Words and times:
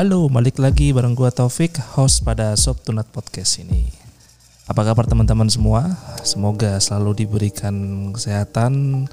Halo, 0.00 0.32
balik 0.32 0.56
lagi 0.56 0.96
bareng 0.96 1.12
gua 1.12 1.28
Taufik, 1.28 1.76
host 1.92 2.24
pada 2.24 2.56
Sob 2.56 2.80
Tunat 2.80 3.12
Podcast 3.12 3.60
ini. 3.60 3.84
Apa 4.64 4.80
kabar 4.80 5.04
teman-teman 5.04 5.44
semua? 5.52 5.92
Semoga 6.24 6.80
selalu 6.80 7.28
diberikan 7.28 8.08
kesehatan 8.08 9.04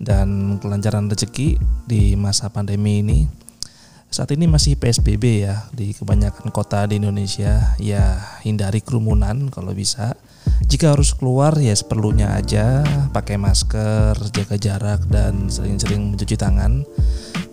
dan 0.00 0.56
kelancaran 0.56 1.12
rezeki 1.12 1.60
di 1.84 2.16
masa 2.16 2.48
pandemi 2.48 3.04
ini. 3.04 3.28
Saat 4.08 4.32
ini 4.32 4.48
masih 4.48 4.80
PSBB 4.80 5.44
ya 5.44 5.68
di 5.76 5.92
kebanyakan 5.92 6.48
kota 6.48 6.88
di 6.88 6.96
Indonesia. 6.96 7.76
Ya, 7.76 8.24
hindari 8.40 8.80
kerumunan 8.80 9.52
kalau 9.52 9.76
bisa. 9.76 10.16
Jika 10.64 10.96
harus 10.96 11.12
keluar 11.12 11.52
ya 11.60 11.76
seperlunya 11.76 12.32
aja, 12.32 12.80
pakai 13.12 13.36
masker, 13.36 14.16
jaga 14.32 14.56
jarak 14.56 15.04
dan 15.04 15.52
sering-sering 15.52 16.16
mencuci 16.16 16.40
tangan 16.40 16.88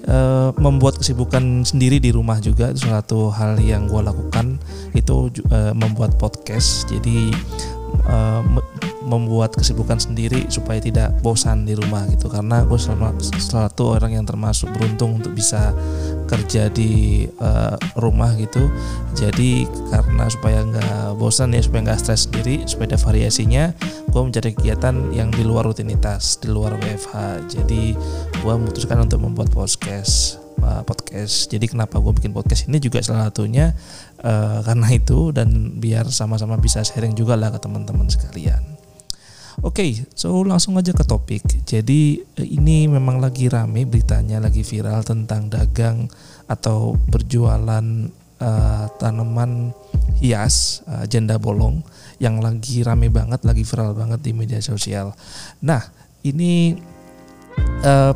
uh, 0.07 0.49
membuat 0.57 0.97
kesibukan 0.97 1.63
sendiri 1.67 2.01
di 2.01 2.09
rumah 2.15 2.39
juga. 2.41 2.71
Itu 2.71 2.87
satu 2.87 3.29
hal 3.29 3.59
yang 3.61 3.85
gue 3.91 4.01
lakukan. 4.01 4.57
Itu 4.95 5.29
uh, 5.51 5.73
membuat 5.75 6.15
podcast. 6.17 6.89
Jadi 6.89 7.31
uh, 8.07 8.43
membuat 9.07 9.55
kesibukan 9.55 9.95
sendiri 9.95 10.51
supaya 10.51 10.83
tidak 10.83 11.15
bosan 11.23 11.63
di 11.63 11.75
rumah 11.75 12.03
gitu. 12.11 12.27
Karena 12.27 12.67
gue 12.67 12.79
salah 12.79 13.15
satu 13.31 13.95
orang 13.95 14.19
yang 14.19 14.25
termasuk 14.27 14.67
beruntung 14.75 15.23
untuk 15.23 15.31
bisa 15.31 15.71
kerja 16.27 16.69
di 16.69 17.25
uh, 17.39 17.75
rumah 17.97 18.35
gitu. 18.35 18.69
Jadi 19.15 19.65
karena 19.89 20.27
supaya 20.27 20.61
nggak 20.61 21.17
bosan 21.17 21.55
ya 21.55 21.63
supaya 21.63 21.91
nggak 21.91 21.99
stres 21.99 22.29
sendiri 22.29 22.67
supaya 22.69 22.93
ada 22.93 22.99
variasinya 23.01 23.73
gue 24.07 24.21
mencari 24.21 24.53
kegiatan 24.53 25.11
yang 25.11 25.33
di 25.33 25.43
luar 25.43 25.65
rutinitas 25.65 26.39
di 26.39 26.49
luar 26.49 26.77
WFH 26.79 27.15
jadi 27.49 27.83
gue 28.37 28.53
memutuskan 28.53 29.03
untuk 29.03 29.21
membuat 29.21 29.49
podcast 29.51 30.41
uh, 30.61 30.83
podcast. 30.85 31.49
Jadi 31.49 31.65
kenapa 31.69 31.97
gue 31.97 32.13
bikin 32.13 32.31
podcast 32.33 32.69
ini 32.69 32.77
juga 32.77 33.01
salah 33.01 33.29
satunya 33.29 33.73
uh, 34.21 34.61
karena 34.61 34.87
itu 34.93 35.33
dan 35.33 35.79
biar 35.81 36.09
sama-sama 36.09 36.57
bisa 36.57 36.85
sharing 36.85 37.17
juga 37.17 37.33
lah 37.33 37.53
ke 37.53 37.59
teman-teman 37.61 38.07
sekalian 38.09 38.76
Oke, 39.65 39.81
okay, 39.81 39.91
so 40.13 40.45
langsung 40.45 40.77
aja 40.77 40.93
ke 40.93 41.01
topik. 41.01 41.41
Jadi 41.65 42.21
ini 42.45 42.85
memang 42.85 43.17
lagi 43.17 43.49
rame 43.49 43.89
beritanya, 43.89 44.37
lagi 44.37 44.61
viral 44.61 45.01
tentang 45.01 45.49
dagang 45.49 46.05
atau 46.45 46.93
berjualan 47.09 47.81
uh, 48.37 48.85
tanaman 49.01 49.73
hias 50.21 50.85
uh, 50.85 51.09
janda 51.09 51.41
bolong 51.41 51.81
yang 52.21 52.37
lagi 52.37 52.85
rame 52.85 53.09
banget, 53.09 53.41
lagi 53.49 53.65
viral 53.65 53.97
banget 53.97 54.21
di 54.21 54.31
media 54.37 54.61
sosial. 54.61 55.17
Nah, 55.65 55.81
ini 56.21 56.77
uh, 57.81 58.13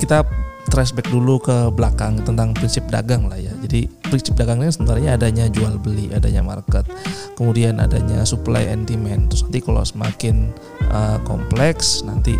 kita 0.00 0.24
flashback 0.70 1.10
dulu 1.10 1.42
ke 1.42 1.68
belakang 1.74 2.22
tentang 2.22 2.54
prinsip 2.54 2.86
dagang 2.88 3.26
lah 3.26 3.36
ya. 3.36 3.50
Jadi 3.66 3.90
prinsip 4.06 4.38
dagangnya 4.38 4.70
sebenarnya 4.70 5.18
adanya 5.18 5.44
jual 5.50 5.76
beli, 5.76 6.08
adanya 6.14 6.40
market, 6.40 6.86
kemudian 7.34 7.82
adanya 7.82 8.22
supply 8.22 8.70
and 8.70 8.86
demand. 8.86 9.28
Terus 9.28 9.44
nanti 9.50 9.60
kalau 9.60 9.82
semakin 9.82 10.54
uh, 10.88 11.18
kompleks 11.26 12.06
nanti 12.06 12.38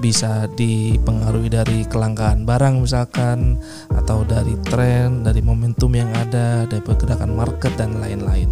bisa 0.00 0.48
dipengaruhi 0.56 1.52
dari 1.52 1.84
kelangkaan 1.84 2.48
barang 2.48 2.80
misalkan 2.80 3.60
atau 3.92 4.24
dari 4.24 4.56
tren, 4.64 5.20
dari 5.20 5.44
momentum 5.44 5.92
yang 5.92 6.08
ada, 6.16 6.64
dari 6.64 6.80
pergerakan 6.80 7.36
market 7.36 7.76
dan 7.76 8.00
lain-lain. 8.00 8.48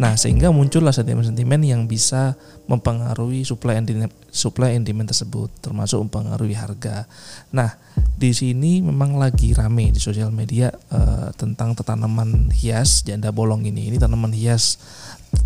Nah, 0.00 0.16
sehingga 0.16 0.48
muncullah 0.48 0.90
sentimen-sentimen 0.90 1.60
yang 1.60 1.84
bisa 1.84 2.34
mempengaruhi 2.66 3.44
supply 3.44 3.76
and 3.76 3.86
demand, 3.86 4.12
supply 4.32 4.72
and 4.74 4.88
demand 4.88 5.12
tersebut, 5.12 5.52
termasuk 5.60 6.00
mempengaruhi 6.08 6.56
harga. 6.56 7.04
Nah, 7.52 7.76
di 8.20 8.36
sini 8.36 8.84
memang 8.84 9.16
lagi 9.16 9.56
rame 9.56 9.88
di 9.88 9.96
sosial 9.96 10.28
media 10.28 10.68
uh, 10.92 11.32
tentang 11.32 11.72
tanaman 11.72 12.52
hias 12.52 13.00
janda 13.00 13.32
bolong 13.32 13.64
ini. 13.64 13.88
Ini 13.88 13.96
tanaman 13.96 14.36
hias 14.36 14.76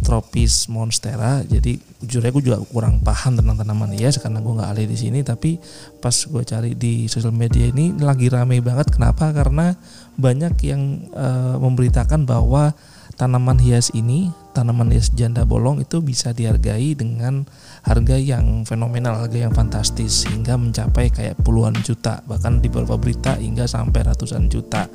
tropis 0.03 0.67
monstera. 0.67 1.47
Jadi 1.47 1.79
jujur 2.03 2.27
gue 2.27 2.43
juga 2.43 2.59
kurang 2.67 2.99
paham 2.99 3.39
tentang 3.39 3.62
tanaman 3.62 3.95
hias 3.95 4.19
karena 4.19 4.43
gue 4.43 4.53
nggak 4.59 4.71
ahli 4.75 4.85
di 4.91 4.99
sini. 4.99 5.23
Tapi 5.23 5.55
pas 6.03 6.11
gue 6.19 6.43
cari 6.43 6.75
di 6.75 7.07
sosial 7.07 7.31
media 7.31 7.71
ini 7.71 7.95
lagi 7.95 8.27
rame 8.27 8.59
banget. 8.59 8.91
Kenapa? 8.91 9.31
Karena 9.31 9.71
banyak 10.19 10.59
yang 10.67 11.15
uh, 11.15 11.55
memberitakan 11.62 12.27
bahwa 12.27 12.75
tanaman 13.15 13.62
hias 13.62 13.95
ini 13.95 14.35
tanaman 14.51 14.91
hias 14.91 15.15
janda 15.15 15.47
bolong 15.47 15.83
itu 15.83 16.03
bisa 16.03 16.35
dihargai 16.35 16.99
dengan 16.99 17.47
harga 17.84 18.17
yang 18.17 18.65
fenomenal, 18.65 19.21
harga 19.21 19.45
yang 19.45 19.53
fantastis 19.53 20.25
hingga 20.25 20.56
mencapai 20.56 21.12
kayak 21.12 21.37
puluhan 21.45 21.77
juta, 21.84 22.25
bahkan 22.25 22.59
di 22.59 22.72
beberapa 22.72 22.97
berita 22.97 23.37
hingga 23.37 23.69
sampai 23.69 24.09
ratusan 24.09 24.49
juta. 24.49 24.89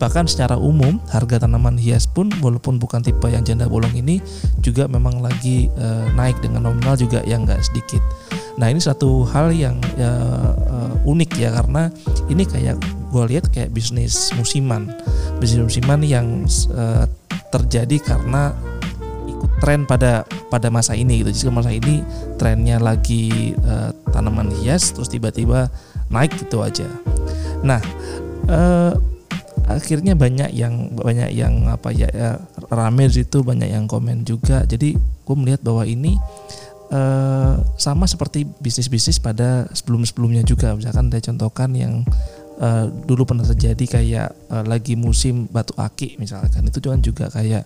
Bahkan 0.00 0.24
secara 0.24 0.56
umum 0.56 0.96
harga 1.12 1.44
tanaman 1.44 1.76
hias 1.76 2.08
pun 2.08 2.32
walaupun 2.40 2.80
bukan 2.80 3.04
tipe 3.04 3.28
yang 3.28 3.44
janda 3.44 3.68
bolong 3.68 3.92
ini 3.92 4.24
juga 4.64 4.88
memang 4.88 5.20
lagi 5.20 5.68
e, 5.68 5.86
naik 6.16 6.40
dengan 6.40 6.72
nominal 6.72 6.96
juga 6.96 7.20
yang 7.28 7.44
enggak 7.44 7.60
sedikit. 7.60 8.00
Nah 8.56 8.72
ini 8.72 8.80
satu 8.80 9.28
hal 9.28 9.52
yang 9.52 9.76
ya, 10.00 10.12
e, 10.64 10.76
unik 11.04 11.30
ya 11.36 11.52
karena 11.52 11.92
ini 12.32 12.48
kayak 12.48 12.80
gue 13.12 13.24
lihat 13.36 13.52
kayak 13.52 13.68
bisnis 13.76 14.32
musiman, 14.40 14.88
bisnis 15.44 15.60
musiman 15.60 16.00
yang 16.00 16.48
e, 16.72 16.84
terjadi 17.52 18.00
karena 18.00 18.56
tren 19.60 19.84
pada 19.84 20.24
pada 20.48 20.72
masa 20.72 20.96
ini 20.96 21.22
gitu. 21.22 21.30
Jika 21.30 21.50
masa 21.52 21.70
ini 21.70 22.02
trennya 22.40 22.80
lagi 22.80 23.54
uh, 23.62 23.92
tanaman 24.10 24.50
hias 24.60 24.90
terus 24.96 25.12
tiba-tiba 25.12 25.68
naik 26.10 26.34
gitu 26.40 26.64
aja. 26.64 26.88
Nah, 27.62 27.78
uh, 28.48 28.96
akhirnya 29.70 30.18
banyak 30.18 30.50
yang 30.50 30.90
banyak 30.96 31.30
yang 31.30 31.70
apa 31.70 31.94
ya, 31.94 32.10
ya 32.10 32.42
rame 32.72 33.06
di 33.06 33.22
situ 33.22 33.46
banyak 33.46 33.70
yang 33.70 33.86
komen 33.86 34.26
juga. 34.26 34.66
Jadi 34.66 34.98
gue 34.98 35.36
melihat 35.38 35.62
bahwa 35.62 35.86
ini 35.86 36.18
uh, 36.90 37.62
sama 37.78 38.10
seperti 38.10 38.48
bisnis-bisnis 38.58 39.22
pada 39.22 39.70
sebelum-sebelumnya 39.70 40.42
juga. 40.42 40.74
Misalkan 40.74 41.12
ada 41.12 41.20
contohkan 41.22 41.70
yang 41.76 42.02
uh, 42.60 42.86
dulu 42.86 43.24
pernah 43.24 43.42
terjadi 43.42 43.84
kayak 43.98 44.28
uh, 44.52 44.64
lagi 44.68 44.94
musim 44.94 45.48
batu 45.48 45.72
aki 45.74 46.20
misalkan. 46.20 46.68
Itu 46.68 46.78
juga 46.84 47.00
juga 47.00 47.24
kayak 47.32 47.64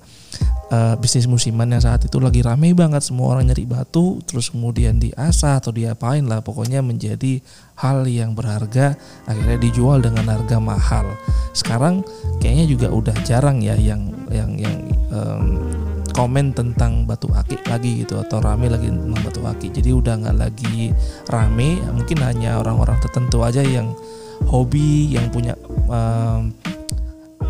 uh, 0.71 0.95
bisnis 0.97 1.27
musiman 1.27 1.69
yang 1.69 1.83
saat 1.83 2.07
itu 2.07 2.17
lagi 2.23 2.41
rame 2.41 2.73
banget. 2.73 3.03
Semua 3.03 3.35
orang 3.35 3.51
nyari 3.51 3.67
batu 3.67 4.23
terus 4.25 4.55
kemudian 4.55 5.03
diasah 5.03 5.59
atau 5.59 5.75
diapain 5.75 6.25
lah. 6.25 6.41
Pokoknya 6.41 6.81
menjadi 6.81 7.43
hal 7.75 8.07
yang 8.07 8.39
berharga 8.39 8.95
akhirnya 9.27 9.59
dijual 9.59 9.99
dengan 9.99 10.31
harga 10.31 10.57
mahal. 10.63 11.07
Sekarang 11.53 12.07
kayaknya 12.39 12.67
juga 12.71 12.89
udah 12.95 13.17
jarang 13.27 13.59
ya 13.61 13.75
yang 13.75 14.15
yang 14.31 14.55
yang 14.57 14.79
um, 15.11 15.59
komen 16.15 16.55
tentang 16.55 17.03
batu 17.03 17.27
aki 17.35 17.59
lagi 17.67 18.07
gitu 18.07 18.23
atau 18.23 18.39
rame 18.39 18.71
lagi 18.71 18.87
tentang 18.87 19.19
batu 19.27 19.43
aki. 19.43 19.75
Jadi 19.75 19.91
udah 19.91 20.15
nggak 20.23 20.37
lagi 20.39 20.95
rame 21.27 21.83
mungkin 21.91 22.23
hanya 22.23 22.63
orang-orang 22.63 23.03
tertentu 23.03 23.43
aja 23.43 23.61
yang 23.67 23.91
hobi 24.55 25.11
yang 25.11 25.27
punya 25.35 25.59
um, 25.91 26.55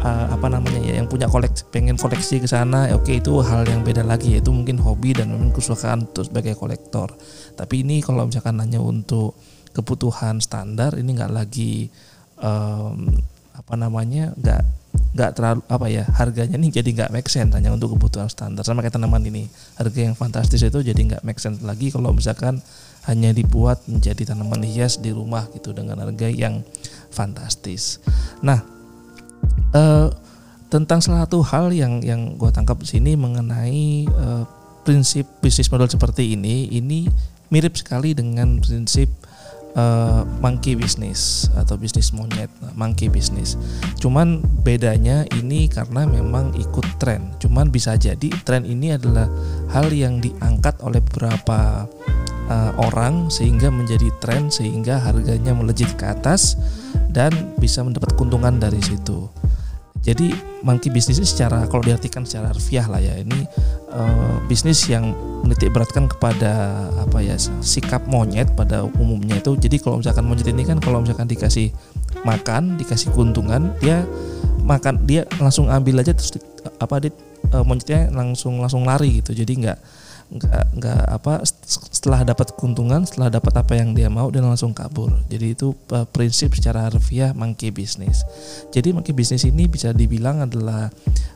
uh, 0.00 0.26
apa 0.32 0.46
namanya 0.48 0.80
ya 0.80 1.04
yang 1.04 1.08
punya 1.08 1.28
koleksi 1.28 1.68
pengen 1.68 2.00
koleksi 2.00 2.40
ke 2.40 2.48
sana 2.48 2.88
ya 2.88 2.96
oke 2.96 3.12
itu 3.12 3.44
hal 3.44 3.68
yang 3.68 3.84
beda 3.84 4.00
lagi 4.00 4.40
yaitu 4.40 4.48
mungkin 4.48 4.80
hobi 4.80 5.12
dan 5.12 5.28
memang 5.28 5.52
kesukaan 5.52 6.08
untuk 6.08 6.24
sebagai 6.24 6.56
kolektor. 6.56 7.12
Tapi 7.52 7.84
ini 7.84 8.00
kalau 8.00 8.24
misalkan 8.24 8.56
hanya 8.56 8.80
untuk 8.80 9.36
kebutuhan 9.76 10.40
standar 10.40 10.96
ini 10.96 11.12
nggak 11.12 11.32
lagi 11.32 11.92
um, 12.40 13.12
apa 13.52 13.74
namanya 13.76 14.32
nggak 14.40 14.62
nggak 15.14 15.30
terlalu 15.38 15.62
apa 15.70 15.86
ya 15.90 16.04
harganya 16.18 16.56
nih 16.58 16.70
jadi 16.82 16.88
nggak 16.90 17.10
make 17.14 17.30
sense 17.30 17.54
hanya 17.54 17.70
untuk 17.70 17.94
kebutuhan 17.98 18.26
standar. 18.26 18.64
Sama 18.64 18.80
kayak 18.80 18.96
tanaman 18.96 19.22
ini 19.28 19.46
harga 19.76 20.00
yang 20.00 20.16
fantastis 20.16 20.62
itu 20.62 20.80
jadi 20.80 20.96
nggak 20.96 21.22
make 21.22 21.38
sense 21.38 21.60
lagi 21.60 21.92
kalau 21.92 22.10
misalkan 22.10 22.64
hanya 23.04 23.36
dibuat 23.36 23.84
menjadi 23.84 24.32
tanaman 24.32 24.64
hias 24.64 24.96
di 24.96 25.12
rumah 25.12 25.44
gitu 25.52 25.76
dengan 25.76 26.00
harga 26.00 26.24
yang 26.24 26.64
fantastis. 27.14 28.02
Nah, 28.42 28.60
eh, 29.70 30.08
tentang 30.66 30.98
salah 30.98 31.22
satu 31.24 31.46
hal 31.46 31.70
yang 31.70 32.02
yang 32.02 32.34
gue 32.34 32.50
tangkap 32.50 32.82
di 32.82 32.88
sini 32.90 33.14
mengenai 33.14 34.10
eh, 34.10 34.44
prinsip 34.82 35.24
bisnis 35.38 35.70
model 35.70 35.86
seperti 35.86 36.34
ini, 36.34 36.68
ini 36.74 37.06
mirip 37.54 37.78
sekali 37.78 38.12
dengan 38.12 38.58
prinsip 38.58 39.06
uh, 39.74 40.22
monkey 40.40 40.74
business 40.78 41.50
atau 41.54 41.78
bisnis 41.78 42.10
monyet, 42.14 42.50
monkey 42.74 43.10
business. 43.10 43.58
Cuman 44.00 44.42
bedanya 44.62 45.26
ini 45.36 45.66
karena 45.70 46.06
memang 46.08 46.54
ikut 46.56 46.86
tren. 46.98 47.34
Cuman 47.42 47.68
bisa 47.70 47.94
jadi 47.98 48.30
tren 48.42 48.64
ini 48.66 48.94
adalah 48.94 49.28
hal 49.70 49.90
yang 49.90 50.18
diangkat 50.22 50.78
oleh 50.82 51.02
beberapa 51.02 51.86
uh, 52.48 52.72
orang 52.80 53.28
sehingga 53.28 53.68
menjadi 53.68 54.08
tren 54.22 54.48
sehingga 54.48 54.98
harganya 55.02 55.52
melejit 55.52 55.92
ke 55.98 56.06
atas 56.06 56.56
dan 57.10 57.30
bisa 57.58 57.82
mendapat 57.82 58.14
keuntungan 58.18 58.58
dari 58.58 58.80
situ. 58.82 59.30
Jadi 60.04 60.36
monkey 60.60 60.92
bisnis 60.92 61.16
secara 61.24 61.64
kalau 61.64 61.80
diartikan 61.80 62.28
secara 62.28 62.52
harfiah 62.52 62.84
lah 62.84 63.00
ya 63.00 63.16
ini 63.16 63.48
uh, 63.94 64.36
bisnis 64.50 64.84
yang 64.90 65.14
menitik 65.46 65.70
beratkan 65.70 66.10
kepada 66.10 66.86
apa 66.98 67.22
ya 67.22 67.38
sikap 67.62 68.04
monyet 68.10 68.50
pada 68.58 68.84
umumnya 68.84 69.38
itu. 69.38 69.56
Jadi 69.56 69.80
kalau 69.80 70.02
misalkan 70.02 70.26
monyet 70.26 70.48
ini 70.50 70.66
kan 70.66 70.82
kalau 70.82 71.00
misalkan 71.00 71.30
dikasih 71.30 71.70
makan, 72.26 72.76
dikasih 72.76 73.14
keuntungan 73.14 73.72
dia 73.78 74.02
makan 74.64 75.04
dia 75.04 75.28
langsung 75.38 75.68
ambil 75.68 76.00
aja 76.00 76.16
terus 76.16 76.40
di- 76.40 76.44
apa 76.80 76.96
dia 76.98 77.12
eh, 77.52 77.64
monyetnya 77.64 78.08
langsung 78.10 78.58
langsung 78.64 78.88
lari 78.88 79.20
gitu 79.20 79.36
jadi 79.36 79.52
nggak 79.52 79.78
nggak 80.32 80.64
nggak 80.80 81.02
apa 81.20 81.44
set- 81.44 81.92
setelah 81.92 82.24
dapat 82.24 82.56
keuntungan 82.56 83.04
setelah 83.04 83.28
dapat 83.28 83.54
apa 83.60 83.72
yang 83.76 83.92
dia 83.92 84.08
mau 84.08 84.32
dia 84.32 84.40
langsung 84.40 84.72
kabur. 84.72 85.12
Jadi 85.28 85.52
itu 85.52 85.76
eh, 85.92 86.06
prinsip 86.08 86.56
secara 86.56 86.88
harfiah 86.88 87.36
monkey 87.36 87.68
business. 87.68 88.24
Jadi 88.72 88.96
monkey 88.96 89.12
business 89.12 89.44
ini 89.44 89.68
bisa 89.68 89.92
dibilang 89.92 90.44
adalah 90.44 90.88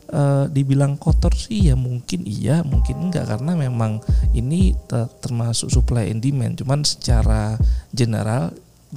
eh, 0.09 0.45
dibilang 0.49 0.97
kotor 0.97 1.33
sih 1.37 1.69
ya 1.69 1.75
mungkin 1.77 2.25
iya 2.25 2.65
mungkin 2.65 3.09
enggak 3.09 3.29
karena 3.29 3.53
memang 3.53 4.01
ini 4.33 4.73
te- 4.89 5.09
termasuk 5.21 5.69
supply 5.69 6.09
and 6.09 6.25
demand. 6.25 6.57
Cuman 6.57 6.81
secara 6.81 7.55
general 7.93 8.53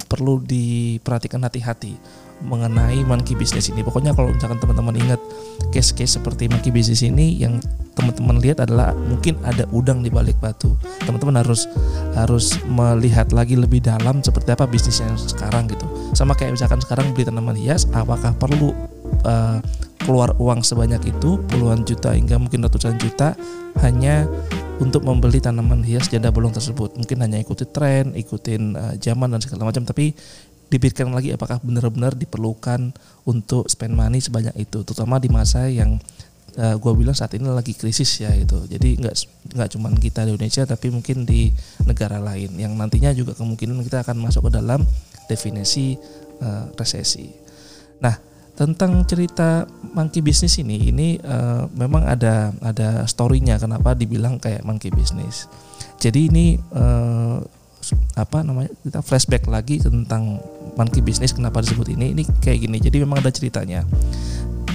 perlu 0.09 0.41
diperhatikan 0.41 1.45
hati-hati 1.45 1.93
mengenai 2.43 3.01
monkey 3.07 3.33
business 3.33 3.71
ini. 3.71 3.81
Pokoknya 3.81 4.11
kalau 4.11 4.35
misalkan 4.35 4.59
teman-teman 4.59 4.95
ingat 4.99 5.21
case-case 5.71 6.19
seperti 6.19 6.51
monkey 6.51 6.69
business 6.69 7.01
ini 7.01 7.39
yang 7.39 7.57
teman-teman 7.95 8.37
lihat 8.43 8.61
adalah 8.61 8.91
mungkin 8.93 9.39
ada 9.47 9.63
udang 9.71 10.03
di 10.03 10.11
balik 10.11 10.37
batu. 10.43 10.75
Teman-teman 11.07 11.39
harus 11.39 11.65
harus 12.13 12.59
melihat 12.67 13.31
lagi 13.31 13.55
lebih 13.55 13.79
dalam 13.79 14.19
seperti 14.21 14.53
apa 14.53 14.67
bisnis 14.67 14.99
yang 14.99 15.15
sekarang 15.15 15.71
gitu. 15.71 15.87
Sama 16.13 16.35
kayak 16.35 16.59
misalkan 16.59 16.83
sekarang 16.83 17.15
beli 17.15 17.25
tanaman 17.25 17.55
hias, 17.57 17.87
apakah 17.95 18.35
perlu 18.35 18.75
eh, 19.23 19.57
keluar 20.03 20.35
uang 20.35 20.61
sebanyak 20.61 21.15
itu 21.15 21.39
puluhan 21.47 21.87
juta 21.87 22.11
hingga 22.11 22.35
mungkin 22.35 22.67
ratusan 22.67 22.99
juta 22.99 23.39
hanya 23.81 24.27
untuk 24.83 25.07
membeli 25.07 25.39
tanaman 25.39 25.79
hias 25.79 26.11
janda 26.11 26.27
bolong 26.27 26.51
tersebut 26.51 26.99
mungkin 26.99 27.23
hanya 27.23 27.39
ikuti 27.39 27.63
tren 27.63 28.11
ikutin 28.11 28.75
eh, 28.75 28.93
zaman 28.99 29.31
dan 29.31 29.39
segala 29.39 29.71
macam 29.71 29.87
tapi 29.87 30.11
dipikirkan 30.73 31.13
lagi 31.13 31.29
apakah 31.29 31.61
benar-benar 31.61 32.17
diperlukan 32.17 32.89
untuk 33.29 33.69
spend 33.69 33.93
money 33.93 34.17
sebanyak 34.17 34.57
itu 34.57 34.81
terutama 34.81 35.21
di 35.21 35.29
masa 35.29 35.69
yang 35.69 36.01
uh, 36.57 36.75
gue 36.77 36.91
bilang 36.97 37.13
saat 37.13 37.33
ini 37.37 37.45
lagi 37.49 37.77
krisis 37.77 38.09
ya 38.21 38.33
itu. 38.33 38.65
Jadi 38.65 38.97
nggak 38.97 39.15
nggak 39.53 39.69
cuma 39.77 39.93
kita 39.93 40.25
di 40.25 40.33
Indonesia 40.33 40.63
tapi 40.65 40.89
mungkin 40.89 41.29
di 41.29 41.53
negara 41.85 42.17
lain 42.17 42.57
yang 42.57 42.73
nantinya 42.73 43.13
juga 43.13 43.37
kemungkinan 43.37 43.85
kita 43.85 44.01
akan 44.01 44.17
masuk 44.25 44.49
ke 44.49 44.51
dalam 44.57 44.81
definisi 45.29 45.97
uh, 46.41 46.69
resesi. 46.73 47.29
Nah 48.01 48.17
tentang 48.53 49.01
cerita 49.09 49.65
monkey 49.97 50.21
business 50.21 50.61
ini 50.61 50.93
ini 50.93 51.17
uh, 51.25 51.65
memang 51.73 52.05
ada 52.05 52.53
ada 52.61 53.01
storynya 53.09 53.57
kenapa 53.57 53.97
dibilang 53.97 54.37
kayak 54.37 54.61
monkey 54.61 54.93
business. 54.93 55.49
Jadi 55.97 56.29
ini 56.29 56.45
uh, 56.73 57.41
apa 58.15 58.39
namanya 58.41 58.71
kita 58.87 59.03
flashback 59.03 59.43
lagi 59.51 59.83
tentang 59.83 60.39
monkey 60.79 61.03
business 61.03 61.35
kenapa 61.35 61.59
disebut 61.59 61.91
ini 61.91 62.15
ini 62.15 62.23
kayak 62.39 62.63
gini. 62.63 62.77
Jadi 62.79 63.03
memang 63.03 63.19
ada 63.19 63.29
ceritanya. 63.29 63.83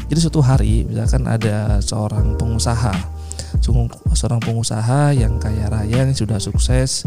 Jadi 0.08 0.18
suatu 0.20 0.40
hari 0.44 0.84
misalkan 0.84 1.24
ada 1.28 1.80
seorang 1.80 2.36
pengusaha 2.36 3.18
seorang 4.12 4.40
pengusaha 4.40 5.12
yang 5.16 5.36
kaya 5.40 5.68
raya 5.68 6.04
yang 6.04 6.16
sudah 6.16 6.40
sukses 6.40 7.04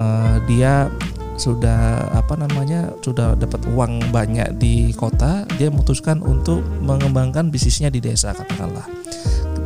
uh, 0.00 0.36
dia 0.44 0.88
sudah 1.36 2.08
apa 2.16 2.32
namanya 2.32 2.96
sudah 3.04 3.36
dapat 3.36 3.60
uang 3.68 4.08
banyak 4.08 4.56
di 4.56 4.96
kota 4.96 5.44
dia 5.60 5.68
memutuskan 5.68 6.24
untuk 6.24 6.64
mengembangkan 6.80 7.52
bisnisnya 7.52 7.92
di 7.92 8.00
desa 8.00 8.32
katakanlah. 8.32 8.88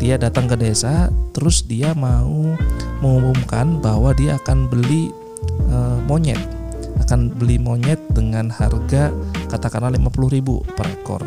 Dia 0.03 0.19
datang 0.19 0.51
ke 0.51 0.57
desa 0.59 1.13
terus 1.31 1.63
dia 1.63 1.95
mau 1.95 2.57
mengumumkan 2.99 3.79
bahwa 3.79 4.11
dia 4.17 4.35
akan 4.41 4.67
beli 4.67 5.15
uh, 5.71 5.99
monyet 6.05 6.39
akan 7.01 7.33
beli 7.35 7.59
monyet 7.59 7.99
dengan 8.13 8.53
harga 8.53 9.11
katakanlah 9.51 9.91
50.000 9.99 10.77
per 10.77 10.87
ekor. 10.87 11.23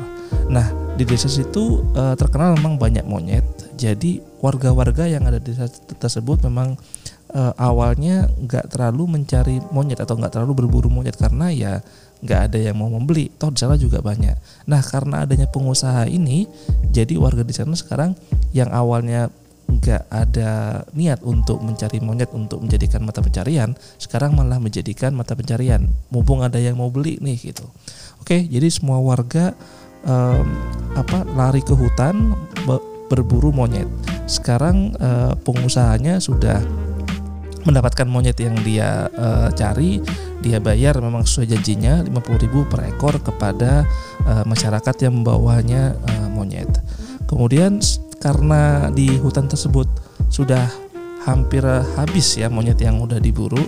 Nah, 0.48 0.72
di 0.96 1.04
desa 1.04 1.28
situ 1.28 1.82
uh, 1.98 2.16
terkenal 2.16 2.56
memang 2.56 2.78
banyak 2.80 3.04
monyet. 3.04 3.44
Jadi 3.76 4.22
warga-warga 4.40 5.10
yang 5.10 5.26
ada 5.26 5.42
di 5.42 5.52
desa 5.52 5.68
tersebut 6.00 6.46
memang 6.48 6.78
uh, 7.34 7.54
awalnya 7.58 8.30
nggak 8.30 8.72
terlalu 8.72 9.20
mencari 9.20 9.60
monyet 9.74 10.00
atau 10.00 10.16
nggak 10.16 10.40
terlalu 10.40 10.64
berburu 10.64 10.88
monyet 10.88 11.18
karena 11.18 11.50
ya 11.50 11.74
nggak 12.24 12.40
ada 12.52 12.58
yang 12.62 12.80
mau 12.80 12.88
membeli. 12.88 13.28
Toh 13.36 13.52
di 13.52 13.60
sana 13.60 13.76
juga 13.76 14.00
banyak. 14.00 14.66
Nah, 14.72 14.80
karena 14.80 15.28
adanya 15.28 15.52
pengusaha 15.52 16.08
ini, 16.08 16.48
jadi 16.88 17.20
warga 17.20 17.44
di 17.44 17.52
sana 17.52 17.76
sekarang 17.76 18.16
yang 18.56 18.72
awalnya 18.72 19.28
nggak 19.84 20.08
ada 20.08 20.82
niat 20.96 21.20
untuk 21.28 21.60
mencari 21.60 22.00
monyet 22.00 22.32
untuk 22.32 22.64
menjadikan 22.64 23.04
mata 23.04 23.20
pencarian 23.20 23.76
sekarang 24.00 24.32
malah 24.32 24.64
menjadikan 24.64 25.12
mata 25.12 25.36
pencarian. 25.36 25.92
Mumpung 26.08 26.40
ada 26.40 26.56
yang 26.56 26.80
mau 26.80 26.88
beli 26.88 27.20
nih 27.20 27.52
gitu. 27.52 27.68
Oke 28.24 28.48
jadi 28.48 28.72
semua 28.72 29.04
warga 29.04 29.52
um, 30.08 30.48
apa 30.96 31.28
lari 31.36 31.60
ke 31.60 31.76
hutan 31.76 32.32
berburu 33.12 33.52
monyet. 33.52 33.92
Sekarang 34.24 34.96
uh, 35.04 35.36
pengusahanya 35.44 36.24
sudah 36.24 36.64
mendapatkan 37.68 38.08
monyet 38.08 38.40
yang 38.40 38.56
dia 38.64 39.12
uh, 39.20 39.52
cari. 39.52 40.00
Dia 40.44 40.60
bayar 40.60 41.00
memang 41.00 41.24
sesuai 41.24 41.56
janjinya 41.56 42.04
50.000 42.04 42.72
per 42.72 42.80
ekor 42.88 43.16
kepada 43.24 43.88
uh, 44.28 44.44
masyarakat 44.48 44.96
yang 45.08 45.24
membawanya 45.24 45.96
uh, 46.04 46.28
monyet. 46.32 46.68
Kemudian 47.28 47.80
karena 48.24 48.88
di 48.88 49.20
hutan 49.20 49.52
tersebut 49.52 49.84
sudah 50.32 50.64
hampir 51.28 51.60
habis 52.00 52.40
ya 52.40 52.48
monyet 52.48 52.80
yang 52.80 53.04
udah 53.04 53.20
diburu 53.20 53.60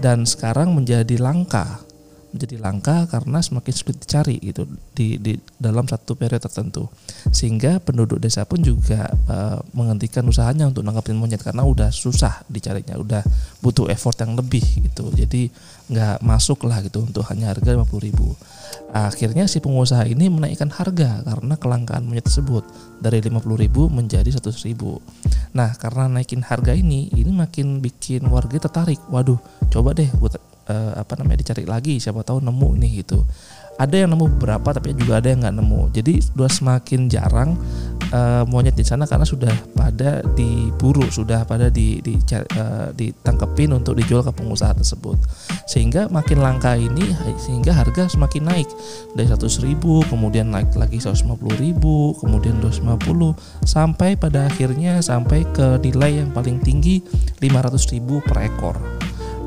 dan 0.00 0.24
sekarang 0.24 0.72
menjadi 0.72 1.20
langka 1.20 1.84
menjadi 2.30 2.56
langka 2.62 3.06
karena 3.10 3.38
semakin 3.42 3.74
sulit 3.74 3.96
dicari 3.98 4.36
gitu 4.38 4.66
di, 4.94 5.18
di 5.18 5.36
dalam 5.58 5.86
satu 5.86 6.14
periode 6.14 6.42
tertentu. 6.42 6.86
Sehingga 7.30 7.82
penduduk 7.82 8.22
desa 8.22 8.46
pun 8.46 8.62
juga 8.62 9.10
uh, 9.28 9.58
menghentikan 9.74 10.24
usahanya 10.26 10.70
untuk 10.70 10.86
nangkapin 10.86 11.18
monyet 11.18 11.42
karena 11.42 11.66
udah 11.66 11.90
susah 11.90 12.42
dicarinya 12.46 12.96
udah 12.96 13.22
butuh 13.60 13.90
effort 13.90 14.18
yang 14.22 14.38
lebih 14.38 14.62
gitu. 14.62 15.10
Jadi 15.14 15.50
nggak 15.90 16.22
masuk 16.22 16.70
lah 16.70 16.78
gitu 16.86 17.02
untuk 17.02 17.26
hanya 17.26 17.50
harga 17.50 17.74
50 17.74 18.06
ribu. 18.06 18.38
Akhirnya 18.90 19.46
si 19.50 19.58
pengusaha 19.58 20.06
ini 20.06 20.30
menaikkan 20.30 20.70
harga 20.70 21.22
karena 21.22 21.54
kelangkaan 21.58 22.06
monyet 22.06 22.26
tersebut 22.26 22.62
dari 23.02 23.18
50 23.22 23.42
ribu 23.58 23.90
menjadi 23.90 24.30
100 24.30 24.66
ribu. 24.70 25.02
Nah 25.54 25.74
karena 25.78 26.06
naikin 26.06 26.42
harga 26.46 26.74
ini 26.74 27.10
ini 27.14 27.30
makin 27.34 27.82
bikin 27.82 28.26
warga 28.30 28.58
tertarik. 28.62 28.98
Waduh 29.10 29.38
coba 29.70 29.94
deh 29.94 30.10
uh, 30.70 31.02
apa 31.02 31.18
namanya 31.18 31.42
dicari 31.42 31.66
lagi 31.66 31.98
siapa 31.98 32.22
tahu 32.22 32.38
nemu 32.38 32.70
nih 32.78 32.90
gitu. 33.02 33.26
Ada 33.80 34.04
yang 34.04 34.12
nemu 34.12 34.36
beberapa 34.36 34.76
tapi 34.76 34.92
juga 34.92 35.24
ada 35.24 35.32
yang 35.32 35.40
nggak 35.40 35.56
nemu. 35.56 35.80
Jadi 35.96 36.20
sudah 36.20 36.52
semakin 36.52 37.08
jarang 37.08 37.56
uh, 38.12 38.44
monyet 38.44 38.76
di 38.76 38.84
sana 38.84 39.08
karena 39.08 39.24
sudah 39.24 39.48
pada 39.72 40.20
diburu 40.36 41.08
sudah 41.08 41.48
pada 41.48 41.72
di, 41.72 41.96
di 42.04 42.20
uh, 42.20 42.92
ditangkepin 42.92 43.72
untuk 43.72 43.96
dijual 43.96 44.20
ke 44.20 44.36
pengusaha 44.36 44.76
tersebut. 44.76 45.16
Sehingga 45.64 46.12
makin 46.12 46.44
langka 46.44 46.76
ini 46.76 47.08
sehingga 47.40 47.72
harga 47.72 48.12
semakin 48.12 48.52
naik. 48.52 48.68
Dari 49.16 49.26
100 49.26 49.48
ribu 49.64 50.04
kemudian 50.12 50.52
naik 50.52 50.76
lagi 50.76 51.00
150 51.00 51.40
ribu 51.56 52.12
kemudian 52.20 52.60
250 52.60 53.64
sampai 53.64 54.12
pada 54.20 54.44
akhirnya 54.44 55.00
sampai 55.00 55.48
ke 55.56 55.80
nilai 55.80 56.20
yang 56.20 56.30
paling 56.36 56.60
tinggi 56.60 57.00
500 57.40 57.94
ribu 57.96 58.20
per 58.20 58.44
ekor 58.44 58.76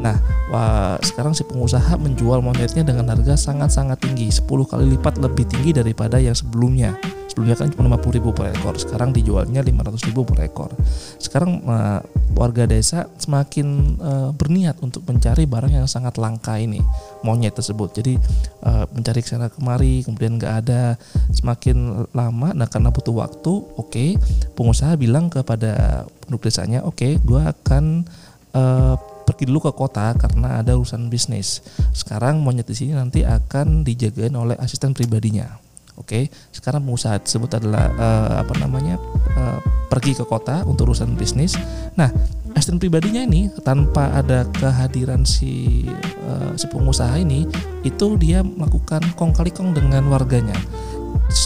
Nah, 0.03 0.19
wah, 0.51 0.99
sekarang 0.99 1.31
si 1.31 1.47
pengusaha 1.47 1.95
menjual 1.95 2.43
monyetnya 2.43 2.83
dengan 2.83 3.07
harga 3.07 3.39
sangat-sangat 3.39 4.03
tinggi, 4.03 4.27
10 4.27 4.43
kali 4.67 4.99
lipat 4.99 5.15
lebih 5.23 5.47
tinggi 5.47 5.71
daripada 5.71 6.19
yang 6.19 6.35
sebelumnya. 6.35 6.99
Sebelumnya 7.31 7.57
kan 7.57 7.71
cuma 7.71 7.87
50 7.97 8.19
ribu 8.19 8.29
per 8.35 8.51
ekor, 8.53 8.77
sekarang 8.77 9.09
dijualnya 9.15 9.63
500 9.63 10.05
ribu 10.11 10.21
per 10.27 10.43
ekor. 10.45 10.69
Sekarang 11.17 11.65
uh, 11.65 12.03
warga 12.35 12.69
desa 12.69 13.09
semakin 13.17 13.97
uh, 13.97 14.29
berniat 14.35 14.77
untuk 14.85 15.01
mencari 15.07 15.49
barang 15.49 15.71
yang 15.71 15.89
sangat 15.89 16.19
langka 16.21 16.59
ini, 16.59 16.83
monyet 17.25 17.57
tersebut. 17.57 17.95
Jadi 17.95 18.19
uh, 18.67 18.85
mencari 18.91 19.23
ke 19.23 19.33
sana 19.33 19.49
kemari, 19.49 20.05
kemudian 20.05 20.37
nggak 20.37 20.53
ada, 20.67 20.99
semakin 21.33 22.05
lama. 22.13 22.53
Nah 22.53 22.67
karena 22.69 22.93
butuh 22.93 23.15
waktu, 23.17 23.53
oke, 23.79 23.89
okay, 23.89 24.19
pengusaha 24.53 24.93
bilang 24.99 25.31
kepada 25.31 26.05
penduduk 26.21 26.51
desanya, 26.51 26.85
oke, 26.85 27.01
okay, 27.01 27.17
gue 27.17 27.41
akan 27.41 28.05
uh, 28.53 28.93
pergi 29.23 29.47
dulu 29.49 29.67
ke 29.67 29.71
kota 29.71 30.13
karena 30.15 30.59
ada 30.61 30.75
urusan 30.75 31.07
bisnis. 31.07 31.63
Sekarang 31.95 32.43
monyet 32.43 32.67
di 32.67 32.75
sini 32.75 32.91
nanti 32.93 33.23
akan 33.23 33.87
dijagain 33.87 34.35
oleh 34.35 34.55
asisten 34.59 34.91
pribadinya. 34.91 35.59
Oke, 35.93 36.33
sekarang 36.49 36.89
pengusaha 36.89 37.21
tersebut 37.21 37.53
adalah 37.53 37.85
uh, 37.93 38.41
apa 38.41 38.53
namanya 38.57 38.97
uh, 39.37 39.61
pergi 39.93 40.17
ke 40.17 40.25
kota 40.25 40.65
untuk 40.65 40.89
urusan 40.89 41.13
bisnis. 41.13 41.53
Nah, 41.93 42.09
asisten 42.57 42.81
pribadinya 42.81 43.21
ini 43.21 43.53
tanpa 43.61 44.09
ada 44.09 44.41
kehadiran 44.57 45.21
si 45.21 45.85
uh, 46.25 46.57
si 46.57 46.65
pengusaha 46.65 47.13
ini, 47.21 47.45
itu 47.85 48.17
dia 48.17 48.41
melakukan 48.41 49.05
kong 49.13 49.37
kali 49.37 49.53
kong 49.53 49.77
dengan 49.77 50.09
warganya. 50.09 50.57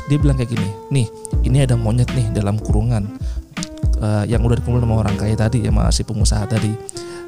Dia 0.08 0.16
bilang 0.16 0.40
kayak 0.40 0.56
gini, 0.56 0.70
nih 0.96 1.08
ini 1.44 1.68
ada 1.68 1.76
monyet 1.76 2.08
nih 2.16 2.32
dalam 2.32 2.56
kurungan 2.56 3.04
uh, 4.00 4.24
yang 4.28 4.44
udah 4.44 4.58
dikumpul 4.60 4.80
sama 4.80 4.96
orang 5.04 5.16
kaya 5.20 5.36
tadi 5.36 5.64
ya 5.66 5.72
sama 5.72 5.92
si 5.92 6.02
pengusaha 6.08 6.44
tadi 6.48 6.72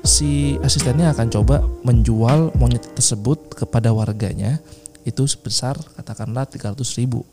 si 0.03 0.55
asistennya 0.63 1.11
akan 1.11 1.27
coba 1.29 1.63
menjual 1.83 2.55
monyet 2.55 2.83
tersebut 2.95 3.55
kepada 3.55 3.91
warganya 3.91 4.61
itu 5.07 5.23
sebesar 5.25 5.79
katakanlah 5.97 6.45
300 6.45 6.75
ribu 6.99 7.23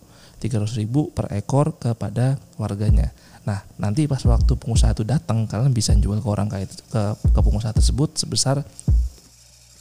300 0.41 0.81
ribu 0.81 1.09
per 1.13 1.33
ekor 1.33 1.77
kepada 1.81 2.37
warganya. 2.61 3.09
Nah, 3.47 3.63
nanti 3.79 4.05
pas 4.11 4.21
waktu 4.27 4.59
pengusaha 4.59 4.93
itu 4.93 5.07
datang, 5.07 5.47
kalian 5.47 5.71
bisa 5.71 5.95
jual 5.97 6.19
ke 6.19 6.29
orang 6.29 6.51
kayak 6.51 6.69
ke, 6.91 7.03
ke 7.31 7.41
pengusaha 7.41 7.73
tersebut 7.73 8.19
sebesar 8.19 8.61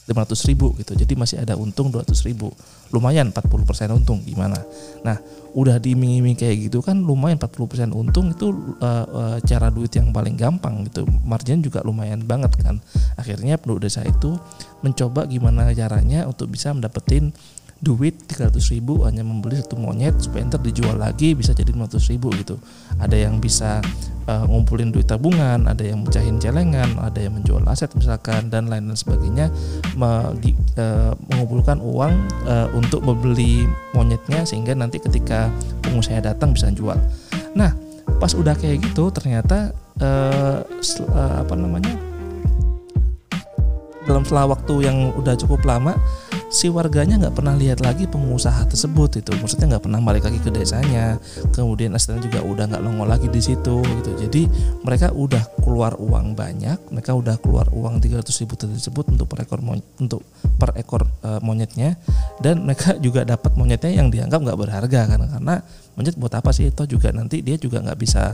500 0.06 0.48
ribu 0.48 0.70
gitu. 0.78 0.94
Jadi 0.94 1.18
masih 1.18 1.42
ada 1.42 1.58
untung 1.58 1.90
200 1.90 2.14
ribu. 2.30 2.54
Lumayan 2.94 3.34
40% 3.34 3.90
untung 3.90 4.22
gimana. 4.22 4.62
Nah, 5.02 5.18
udah 5.56 5.82
diiming-iming 5.82 6.38
kayak 6.38 6.70
gitu 6.70 6.78
kan 6.78 6.94
lumayan 7.02 7.40
40% 7.42 7.90
untung 7.90 8.30
itu 8.30 8.54
uh, 8.78 9.06
uh, 9.08 9.36
cara 9.42 9.72
duit 9.74 9.90
yang 9.98 10.14
paling 10.14 10.38
gampang 10.38 10.86
gitu. 10.86 11.02
Margin 11.26 11.58
juga 11.58 11.82
lumayan 11.82 12.22
banget 12.22 12.54
kan. 12.62 12.78
Akhirnya 13.18 13.58
penduduk 13.58 13.90
desa 13.90 14.06
itu 14.06 14.38
mencoba 14.86 15.26
gimana 15.26 15.74
caranya 15.74 16.28
untuk 16.30 16.54
bisa 16.54 16.70
mendapetin 16.70 17.34
duit 17.80 18.16
300 18.28 18.56
ribu 18.72 19.04
hanya 19.04 19.20
membeli 19.20 19.60
satu 19.60 19.76
monyet 19.76 20.16
supaya 20.16 20.48
ntar 20.48 20.64
dijual 20.64 20.96
lagi 20.96 21.36
bisa 21.36 21.52
jadi 21.52 21.72
500 21.76 22.12
ribu 22.12 22.32
gitu. 22.36 22.56
Ada 22.96 23.28
yang 23.28 23.36
bisa 23.38 23.84
uh, 24.26 24.44
ngumpulin 24.44 24.90
duit 24.90 25.06
tabungan 25.06 25.64
ada 25.66 25.82
yang 25.82 26.02
mecahin 26.02 26.36
celengan 26.42 26.98
ada 26.98 27.18
yang 27.22 27.38
menjual 27.38 27.62
aset 27.66 27.90
misalkan 27.94 28.50
dan 28.50 28.66
lain 28.68 28.90
lain 28.90 28.98
sebagainya 28.98 29.46
me, 29.94 30.34
uh, 30.76 31.12
mengumpulkan 31.32 31.78
uang 31.80 32.14
uh, 32.46 32.68
untuk 32.74 33.02
membeli 33.02 33.64
monyetnya 33.94 34.42
sehingga 34.44 34.74
nanti 34.74 34.98
ketika 35.00 35.48
pengusaha 35.86 36.20
datang 36.20 36.52
bisa 36.52 36.70
jual. 36.74 36.98
Nah 37.54 37.72
pas 38.18 38.32
udah 38.34 38.54
kayak 38.54 38.82
gitu 38.82 39.10
ternyata 39.10 39.74
uh, 40.02 40.62
uh, 40.62 41.34
apa 41.42 41.54
namanya 41.58 41.94
dalam 44.06 44.22
setelah 44.22 44.54
waktu 44.54 44.86
yang 44.86 45.10
udah 45.18 45.34
cukup 45.34 45.66
lama 45.66 45.98
si 46.56 46.72
warganya 46.72 47.20
nggak 47.20 47.36
pernah 47.36 47.52
lihat 47.52 47.84
lagi 47.84 48.08
pengusaha 48.08 48.64
tersebut 48.64 49.20
itu. 49.20 49.28
Maksudnya 49.36 49.76
nggak 49.76 49.84
pernah 49.84 50.00
balik 50.00 50.24
lagi 50.24 50.40
ke 50.40 50.48
desanya. 50.48 51.20
Kemudian 51.52 51.92
aslinya 51.92 52.24
juga 52.24 52.40
udah 52.40 52.64
nggak 52.72 52.80
nongol 52.80 53.04
lagi 53.04 53.28
di 53.28 53.44
situ 53.44 53.84
gitu. 53.84 54.10
Jadi 54.16 54.48
mereka 54.80 55.12
udah 55.12 55.44
keluar 55.60 56.00
uang 56.00 56.32
banyak 56.32 56.88
mereka 56.88 57.12
udah 57.12 57.36
keluar 57.44 57.68
uang 57.76 58.00
300 58.00 58.24
ribu 58.40 58.56
tersebut 58.56 59.04
untuk 59.12 59.28
per 59.28 59.44
ekor 59.44 59.60
monyet, 59.60 59.84
untuk 60.00 60.24
per 60.56 60.72
ekor 60.80 61.04
uh, 61.28 61.44
monyetnya. 61.44 62.00
Dan 62.40 62.64
mereka 62.64 62.96
juga 63.04 63.28
dapat 63.28 63.52
monyetnya 63.52 63.92
yang 63.92 64.08
dianggap 64.08 64.40
nggak 64.40 64.56
berharga 64.56 65.00
kan. 65.12 65.20
Karena 65.28 65.60
monyet 65.92 66.16
buat 66.16 66.32
apa 66.32 66.56
sih? 66.56 66.72
Itu 66.72 66.88
juga 66.88 67.12
nanti 67.12 67.44
dia 67.44 67.60
juga 67.60 67.84
nggak 67.84 67.98
bisa 68.00 68.32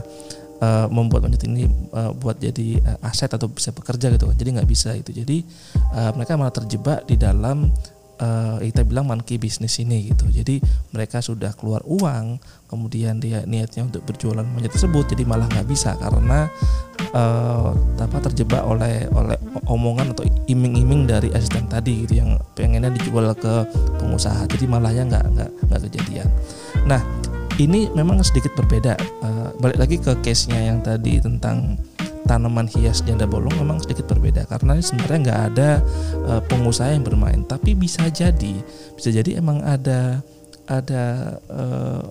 uh, 0.63 0.87
membuat 0.87 1.27
monyet 1.27 1.43
ini 1.43 1.67
uh, 1.91 2.15
buat 2.15 2.39
jadi 2.39 2.79
uh, 2.87 3.07
aset 3.11 3.35
atau 3.35 3.51
bisa 3.51 3.75
bekerja 3.75 4.15
gitu 4.15 4.31
kan. 4.31 4.35
Jadi 4.39 4.49
nggak 4.55 4.69
bisa 4.69 4.95
itu. 4.95 5.11
Jadi 5.11 5.43
uh, 5.91 6.15
mereka 6.15 6.39
malah 6.39 6.55
terjebak 6.55 7.03
di 7.03 7.19
dalam 7.19 7.67
uh, 8.19 8.57
kita 8.61 8.83
bilang 8.85 9.09
monkey 9.09 9.39
bisnis 9.41 9.79
ini 9.81 10.11
gitu. 10.11 10.29
Jadi 10.29 10.59
mereka 10.91 11.23
sudah 11.23 11.55
keluar 11.55 11.81
uang, 11.87 12.37
kemudian 12.69 13.17
dia 13.17 13.45
niatnya 13.47 13.87
untuk 13.87 14.03
berjualan 14.05 14.45
monyet 14.45 14.73
tersebut, 14.73 15.13
jadi 15.13 15.23
malah 15.25 15.47
nggak 15.49 15.67
bisa 15.69 15.95
karena 15.97 16.49
uh, 17.15 17.71
apa 17.97 18.17
terjebak 18.29 18.61
oleh 18.65 19.07
oleh 19.13 19.37
omongan 19.69 20.11
atau 20.13 20.27
iming-iming 20.49 21.07
dari 21.07 21.31
asisten 21.31 21.65
tadi 21.71 22.03
gitu 22.03 22.19
yang 22.19 22.37
pengennya 22.53 22.91
dijual 22.91 23.31
ke 23.37 23.65
pengusaha. 24.01 24.45
Jadi 24.49 24.65
malahnya 24.67 25.03
nggak 25.07 25.25
nggak 25.33 25.49
nggak 25.69 25.81
kejadian. 25.89 26.27
Nah 26.83 27.01
ini 27.61 27.89
memang 27.93 28.19
sedikit 28.25 28.53
berbeda. 28.57 28.97
Uh, 29.21 29.49
balik 29.61 29.77
lagi 29.77 29.97
ke 30.01 30.11
case-nya 30.25 30.73
yang 30.73 30.81
tadi 30.81 31.21
tentang 31.21 31.77
tanaman 32.23 32.71
hias 32.71 33.03
janda 33.03 33.27
bolong 33.27 33.53
memang 33.59 33.83
sedikit 33.83 34.07
berbeda 34.07 34.47
karena 34.47 34.79
sebenarnya 34.79 35.19
nggak 35.27 35.41
ada 35.53 35.69
uh, 36.27 36.41
pengusaha 36.47 36.91
yang 36.91 37.03
bermain. 37.03 37.43
Tapi 37.43 37.75
bisa 37.75 38.07
jadi 38.09 38.55
bisa 38.95 39.09
jadi 39.11 39.39
emang 39.39 39.61
ada 39.63 40.23
ada 40.63 41.03
uh, 41.51 42.03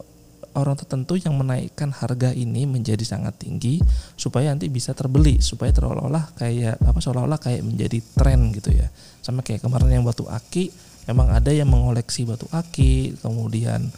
orang 0.52 0.76
tertentu 0.76 1.16
yang 1.16 1.32
menaikkan 1.36 1.88
harga 1.88 2.28
ini 2.36 2.68
menjadi 2.68 3.00
sangat 3.04 3.40
tinggi 3.40 3.80
supaya 4.20 4.52
nanti 4.52 4.68
bisa 4.68 4.92
terbeli 4.92 5.40
supaya 5.40 5.72
seolah-olah 5.72 6.36
kayak 6.36 6.76
apa 6.76 6.98
seolah-olah 7.00 7.40
kayak 7.40 7.64
menjadi 7.64 7.98
tren 8.12 8.52
gitu 8.52 8.68
ya. 8.72 8.88
Sama 9.24 9.40
kayak 9.40 9.64
kemarin 9.64 9.88
yang 9.88 10.04
batu 10.04 10.28
aki 10.28 10.91
memang 11.10 11.34
ada 11.34 11.50
yang 11.50 11.66
mengoleksi 11.66 12.22
batu 12.22 12.46
aki 12.54 13.18
kemudian 13.18 13.90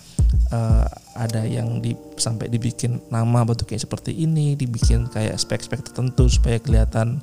uh, 0.50 0.87
ada 1.14 1.46
yang 1.46 1.78
di 1.78 1.94
sampai 2.18 2.50
dibikin 2.50 2.99
nama 3.08 3.46
batu 3.46 3.62
kayak 3.64 3.87
seperti 3.87 4.12
ini 4.14 4.58
dibikin 4.58 5.06
kayak 5.08 5.38
spek-spek 5.38 5.84
tertentu 5.84 6.26
supaya 6.26 6.58
kelihatan 6.58 7.23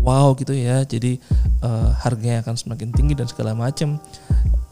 wow 0.00 0.32
gitu 0.38 0.54
ya. 0.54 0.86
Jadi 0.86 1.18
uh, 1.66 1.90
harganya 2.04 2.46
akan 2.46 2.54
semakin 2.54 2.88
tinggi 2.94 3.14
dan 3.18 3.26
segala 3.26 3.52
macam 3.56 3.98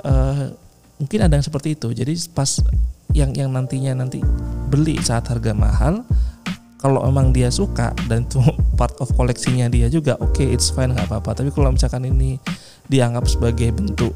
uh, 0.06 0.52
mungkin 1.02 1.18
ada 1.24 1.34
yang 1.34 1.46
seperti 1.46 1.74
itu. 1.74 1.90
Jadi 1.90 2.14
pas 2.30 2.62
yang 3.14 3.30
yang 3.34 3.50
nantinya 3.50 3.94
nanti 3.94 4.22
beli 4.70 4.98
saat 5.02 5.30
harga 5.30 5.54
mahal 5.54 6.02
kalau 6.78 7.00
emang 7.06 7.32
dia 7.32 7.48
suka 7.48 7.94
dan 8.10 8.26
itu 8.28 8.42
part 8.78 8.94
of 9.00 9.08
koleksinya 9.14 9.70
dia 9.70 9.88
juga 9.88 10.18
oke 10.20 10.36
okay, 10.36 10.52
it's 10.54 10.70
fine 10.70 10.94
nggak 10.94 11.10
apa-apa. 11.10 11.42
Tapi 11.42 11.50
kalau 11.50 11.74
misalkan 11.74 12.06
ini 12.06 12.38
dianggap 12.86 13.24
sebagai 13.26 13.72
bentuk 13.72 14.12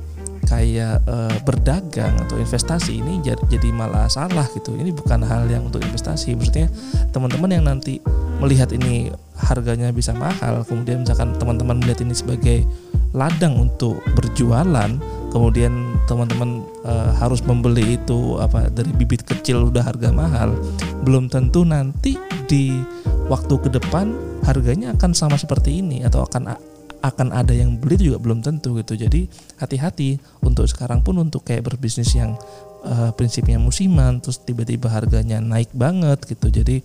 kayak 0.47 1.02
uh, 1.09 1.37
berdagang 1.42 2.14
atau 2.23 2.38
investasi 2.38 3.02
ini 3.02 3.18
jadi 3.25 3.68
malah 3.73 4.07
salah 4.07 4.47
gitu. 4.54 4.76
Ini 4.76 4.95
bukan 4.95 5.25
hal 5.25 5.50
yang 5.50 5.66
untuk 5.66 5.83
investasi. 5.83 6.38
Maksudnya 6.38 6.68
teman-teman 7.11 7.50
yang 7.50 7.64
nanti 7.66 7.99
melihat 8.38 8.71
ini 8.71 9.11
harganya 9.38 9.90
bisa 9.95 10.14
mahal, 10.14 10.62
kemudian 10.66 11.02
misalkan 11.07 11.35
teman-teman 11.38 11.78
melihat 11.78 12.02
ini 12.02 12.14
sebagai 12.14 12.66
ladang 13.14 13.57
untuk 13.57 14.02
berjualan, 14.14 14.90
kemudian 15.30 15.97
teman-teman 16.11 16.62
uh, 16.85 17.14
harus 17.16 17.40
membeli 17.47 17.97
itu 17.97 18.37
apa 18.42 18.68
dari 18.68 18.90
bibit 18.95 19.25
kecil 19.25 19.71
udah 19.71 19.83
harga 19.87 20.11
mahal, 20.11 20.54
belum 21.07 21.30
tentu 21.30 21.62
nanti 21.62 22.18
di 22.50 22.83
waktu 23.30 23.54
ke 23.62 23.68
depan 23.75 24.12
harganya 24.47 24.95
akan 24.97 25.12
sama 25.12 25.37
seperti 25.37 25.85
ini 25.85 26.02
atau 26.02 26.25
akan 26.25 26.57
akan 26.99 27.31
ada 27.31 27.55
yang 27.55 27.78
beli 27.78 27.95
itu 27.99 28.14
juga 28.14 28.19
belum 28.23 28.43
tentu 28.43 28.78
gitu. 28.78 28.99
Jadi 28.99 29.31
hati-hati 29.59 30.19
untuk 30.43 30.67
sekarang 30.67 31.02
pun 31.02 31.19
untuk 31.23 31.47
kayak 31.47 31.67
berbisnis 31.67 32.11
yang 32.14 32.35
uh, 32.83 33.11
prinsipnya 33.14 33.59
musiman 33.59 34.19
terus 34.19 34.43
tiba-tiba 34.43 34.90
harganya 34.90 35.38
naik 35.38 35.71
banget 35.75 36.23
gitu. 36.26 36.50
Jadi 36.50 36.83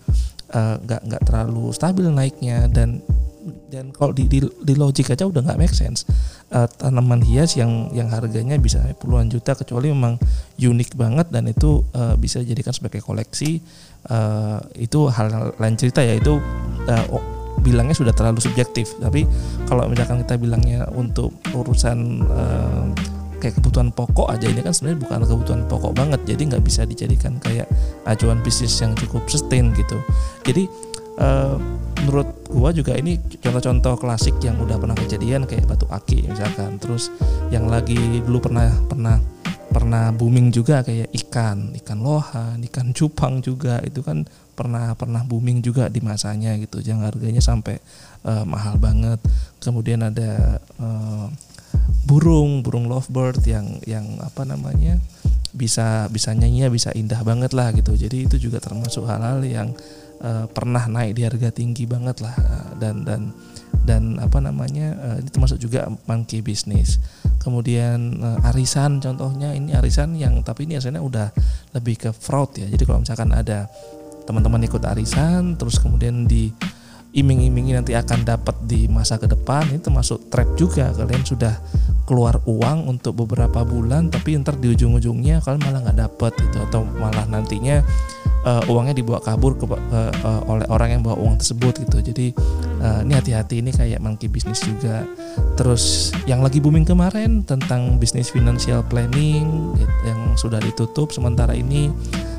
eh, 0.53 0.75
nggak 0.77 1.01
uh, 1.01 1.05
nggak 1.09 1.23
terlalu 1.25 1.73
stabil 1.73 2.05
naiknya 2.13 2.69
dan 2.69 3.01
dan 3.67 3.91
kalau 3.91 4.15
di, 4.15 4.29
di, 4.29 4.39
di 4.39 4.73
logik 4.77 5.11
aja 5.11 5.27
udah 5.27 5.43
nggak 5.43 5.59
make 5.59 5.75
sense. 5.75 6.07
Uh, 6.53 6.69
tanaman 6.79 7.19
hias 7.25 7.57
yang 7.57 7.89
yang 7.91 8.07
harganya 8.13 8.55
bisa 8.61 8.79
puluhan 9.01 9.27
juta 9.27 9.57
kecuali 9.57 9.89
memang 9.89 10.21
unik 10.61 10.93
banget 10.93 11.27
dan 11.33 11.49
itu 11.49 11.81
uh, 11.97 12.13
bisa 12.15 12.39
dijadikan 12.45 12.71
sebagai 12.71 13.01
koleksi 13.01 13.59
uh, 14.13 14.61
itu 14.77 15.09
hal 15.09 15.57
lain 15.57 15.75
cerita 15.75 16.05
ya. 16.05 16.15
Itu 16.15 16.39
uh, 16.87 17.32
bilangnya 17.63 17.95
sudah 17.95 18.11
terlalu 18.11 18.43
subjektif. 18.43 18.99
Tapi 18.99 19.23
kalau 19.65 19.87
misalkan 19.87 20.21
kita 20.27 20.35
bilangnya 20.35 20.85
untuk 20.91 21.31
urusan 21.55 21.97
uh, 22.27 22.85
kayak 23.43 23.59
kebutuhan 23.59 23.91
pokok 23.91 24.31
aja 24.31 24.47
ini 24.47 24.63
kan 24.63 24.71
sebenarnya 24.71 24.99
bukan 25.03 25.19
kebutuhan 25.27 25.61
pokok 25.67 25.91
banget. 25.95 26.21
Jadi 26.23 26.41
nggak 26.53 26.63
bisa 26.63 26.87
dijadikan 26.87 27.39
kayak 27.43 27.67
acuan 28.07 28.39
bisnis 28.39 28.75
yang 28.79 28.95
cukup 28.95 29.27
sustain 29.27 29.75
gitu. 29.75 29.99
Jadi 30.47 30.63
uh, 31.19 31.59
menurut 32.03 32.27
gua 32.47 32.71
juga 32.71 32.95
ini 32.95 33.19
contoh-contoh 33.19 33.99
klasik 33.99 34.39
yang 34.43 34.59
udah 34.59 34.79
pernah 34.79 34.95
kejadian 34.95 35.43
kayak 35.43 35.67
batu 35.67 35.87
aki 35.91 36.27
misalkan. 36.31 36.79
Terus 36.79 37.11
yang 37.51 37.67
lagi 37.67 38.23
dulu 38.23 38.47
pernah 38.47 38.71
pernah 38.87 39.19
pernah 39.73 40.13
booming 40.13 40.53
juga 40.53 40.85
kayak 40.85 41.09
ikan 41.25 41.73
ikan 41.83 41.99
lohan 41.99 42.63
ikan 42.71 42.95
cupang 42.95 43.43
juga. 43.43 43.83
Itu 43.83 44.05
kan 44.07 44.23
pernah 44.53 44.93
pernah 44.93 45.25
booming 45.25 45.65
juga 45.65 45.89
di 45.89 45.99
masanya 45.99 46.53
gitu 46.61 46.79
yang 46.85 47.01
harganya 47.01 47.41
sampai 47.41 47.81
uh, 48.25 48.45
mahal 48.45 48.77
banget. 48.77 49.19
Kemudian 49.59 50.05
ada 50.05 50.61
uh, 50.77 51.27
burung 52.05 52.61
burung 52.61 52.85
lovebird 52.85 53.41
yang 53.49 53.81
yang 53.89 54.05
apa 54.21 54.45
namanya 54.45 55.01
bisa 55.53 56.09
bisa 56.09 56.33
nyanyi 56.33 56.65
bisa 56.69 56.89
indah 56.93 57.21
banget 57.21 57.53
lah 57.53 57.69
gitu. 57.73 57.93
Jadi 57.93 58.29
itu 58.29 58.37
juga 58.49 58.57
termasuk 58.61 59.05
hal-hal 59.05 59.41
yang 59.45 59.69
uh, 60.21 60.45
pernah 60.49 60.85
naik 60.89 61.13
di 61.17 61.21
harga 61.25 61.49
tinggi 61.53 61.85
banget 61.85 62.21
lah 62.21 62.33
dan 62.81 63.05
dan 63.05 63.33
dan 63.83 64.17
apa 64.17 64.39
namanya 64.39 64.95
uh, 64.97 65.17
ini 65.19 65.29
termasuk 65.29 65.59
juga 65.61 65.91
monkey 66.09 66.41
business. 66.41 66.97
Kemudian 67.43 68.23
uh, 68.23 68.49
arisan 68.49 69.03
contohnya 69.03 69.51
ini 69.51 69.75
arisan 69.75 70.15
yang 70.15 70.39
tapi 70.41 70.65
ini 70.65 70.79
arisannya 70.79 71.03
udah 71.03 71.27
lebih 71.75 72.07
ke 72.07 72.09
fraud 72.15 72.55
ya. 72.57 72.67
Jadi 72.71 72.83
kalau 72.87 73.03
misalkan 73.03 73.29
ada 73.35 73.67
teman-teman 74.23 74.63
ikut 74.65 74.83
arisan 74.83 75.55
terus 75.59 75.79
kemudian 75.79 76.25
di 76.27 76.49
iming-imingi 77.13 77.77
nanti 77.77 77.93
akan 77.93 78.25
dapat 78.25 78.57
di 78.65 78.89
masa 78.89 79.21
ke 79.21 79.29
depan. 79.29 79.69
Ini 79.69 79.79
termasuk 79.79 80.33
trap 80.33 80.57
juga 80.57 80.89
kalian 80.91 81.21
sudah 81.21 81.53
keluar 82.03 82.41
uang 82.43 82.89
untuk 82.89 83.15
beberapa 83.15 83.63
bulan 83.63 84.11
tapi 84.11 84.35
ntar 84.41 84.59
di 84.59 84.75
ujung-ujungnya 84.75 85.39
kalian 85.39 85.61
malah 85.63 85.79
nggak 85.87 85.99
dapat 86.03 86.33
itu 86.35 86.57
atau 86.59 86.83
malah 86.83 87.23
nantinya 87.31 87.79
uh, 88.43 88.63
uangnya 88.67 88.99
dibawa 88.99 89.23
kabur 89.23 89.55
ke, 89.55 89.65
uh, 89.65 90.11
uh, 90.11 90.41
oleh 90.51 90.67
orang 90.67 90.99
yang 90.99 91.01
bawa 91.05 91.15
uang 91.19 91.39
tersebut 91.39 91.73
gitu. 91.87 91.97
Jadi 92.03 92.27
uh, 92.83 93.01
ini 93.07 93.13
hati-hati 93.15 93.63
ini 93.63 93.71
kayak 93.71 94.03
monkey 94.03 94.27
bisnis 94.27 94.59
juga. 94.61 95.07
Terus 95.55 96.11
yang 96.27 96.43
lagi 96.43 96.59
booming 96.59 96.83
kemarin 96.83 97.45
tentang 97.47 97.97
bisnis 98.01 98.29
financial 98.29 98.83
planning 98.83 99.77
yang 100.03 100.19
sudah 100.35 100.59
ditutup 100.59 101.15
sementara 101.15 101.55
ini 101.55 101.87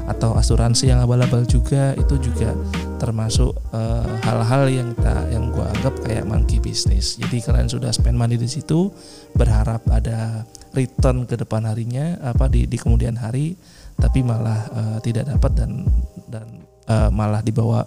atau 0.05 0.37
asuransi 0.37 0.93
yang 0.93 1.01
abal-abal 1.01 1.49
juga 1.49 1.97
itu 1.97 2.21
juga 2.21 2.53
termasuk 3.01 3.57
uh, 3.73 4.05
hal-hal 4.25 4.69
yang 4.69 4.89
kita 4.93 5.17
yang 5.33 5.49
gue 5.49 5.65
anggap 5.65 5.95
kayak 6.05 6.25
monkey 6.29 6.61
business. 6.61 7.17
Jadi 7.17 7.41
kalian 7.41 7.69
sudah 7.69 7.89
spend 7.93 8.17
money 8.17 8.37
di 8.37 8.49
situ 8.49 8.93
berharap 9.33 9.85
ada 9.89 10.45
return 10.77 11.25
ke 11.25 11.41
depan 11.41 11.65
harinya 11.65 12.21
apa 12.21 12.49
di 12.53 12.69
di 12.69 12.77
kemudian 12.77 13.17
hari 13.17 13.57
tapi 13.97 14.21
malah 14.27 14.61
uh, 14.75 14.99
tidak 15.01 15.31
dapat 15.31 15.53
dan 15.57 15.87
dan 16.29 16.47
uh, 16.91 17.09
malah 17.09 17.41
dibawa 17.41 17.87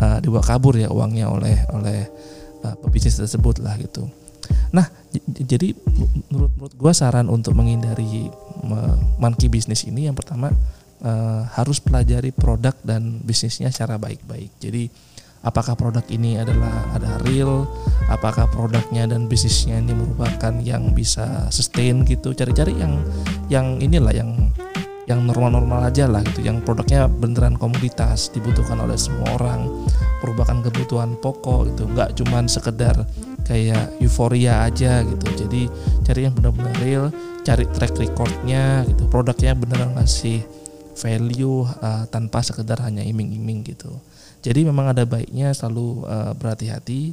uh, 0.00 0.18
dibawa 0.20 0.42
kabur 0.44 0.76
ya 0.76 0.92
uangnya 0.92 1.30
oleh 1.30 1.56
oleh 1.72 2.04
uh, 2.66 2.76
pebisnis 2.84 3.16
tersebut 3.16 3.62
lah 3.64 3.78
gitu. 3.80 4.04
Nah, 4.70 4.86
jadi 5.26 5.74
menurut 6.30 6.52
menurut 6.54 6.74
gue 6.74 6.92
saran 6.94 7.26
untuk 7.26 7.54
menghindari 7.54 8.30
monkey 9.18 9.50
bisnis 9.50 9.86
ini 9.86 10.06
yang 10.06 10.14
pertama 10.14 10.50
uh, 11.02 11.48
harus 11.56 11.82
pelajari 11.82 12.30
produk 12.30 12.76
dan 12.84 13.20
bisnisnya 13.24 13.72
secara 13.72 13.96
baik-baik. 13.96 14.54
Jadi 14.60 14.88
apakah 15.46 15.78
produk 15.78 16.02
ini 16.10 16.40
adalah 16.40 16.90
ada 16.90 17.22
real, 17.22 17.66
apakah 18.10 18.50
produknya 18.50 19.06
dan 19.06 19.30
bisnisnya 19.30 19.78
ini 19.78 19.94
merupakan 19.94 20.54
yang 20.62 20.90
bisa 20.90 21.46
sustain 21.54 22.02
gitu. 22.02 22.34
Cari-cari 22.34 22.74
yang 22.76 22.98
yang 23.46 23.66
inilah 23.78 24.10
yang 24.10 24.50
yang 25.06 25.22
normal-normal 25.22 25.86
aja 25.86 26.10
lah 26.10 26.18
gitu, 26.26 26.42
yang 26.42 26.58
produknya 26.66 27.06
beneran 27.06 27.54
komoditas 27.54 28.26
dibutuhkan 28.34 28.74
oleh 28.82 28.98
semua 28.98 29.38
orang, 29.38 29.86
merupakan 30.18 30.66
kebutuhan 30.66 31.14
pokok 31.22 31.70
gitu, 31.70 31.86
nggak 31.94 32.18
cuman 32.18 32.50
sekedar 32.50 33.06
kayak 33.46 33.94
euforia 34.02 34.66
aja 34.66 35.06
gitu. 35.06 35.46
Jadi 35.46 35.70
cari 36.02 36.26
yang 36.26 36.34
benar-benar 36.34 36.74
real, 36.82 37.04
cari 37.46 37.70
track 37.70 37.94
recordnya 38.02 38.82
gitu, 38.90 39.06
produknya 39.06 39.54
beneran 39.54 39.94
ngasih 39.94 40.42
value 40.96 41.68
uh, 41.84 42.08
tanpa 42.08 42.40
sekedar 42.40 42.80
hanya 42.80 43.04
iming-iming 43.04 43.62
gitu. 43.68 43.92
Jadi 44.40 44.64
memang 44.64 44.92
ada 44.94 45.04
baiknya 45.04 45.52
selalu 45.52 46.06
uh, 46.06 46.32
berhati-hati, 46.38 47.12